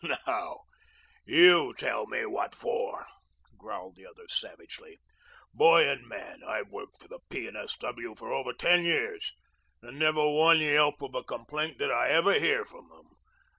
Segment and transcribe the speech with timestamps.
[0.25, 0.61] "Now,
[1.25, 3.05] YOU tell me what for,"
[3.55, 4.99] growled the other savagely.
[5.53, 7.47] "Boy and man, I've worked for the P.
[7.47, 7.77] and S.
[7.77, 8.15] W.
[8.15, 9.31] for over ten years,
[9.83, 13.09] and never one yelp of a complaint did I ever hear from them.